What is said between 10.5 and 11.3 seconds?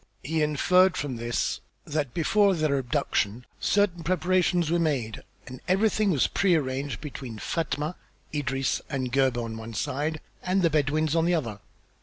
the Bedouins on